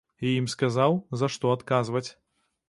[0.27, 2.07] І ім сказаў, за што адказваць.